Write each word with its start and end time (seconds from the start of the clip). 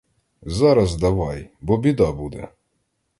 Зараз 0.41 0.95
давай, 0.95 1.49
бо 1.61 1.77
біда 1.77 2.11
буде! 2.11 2.47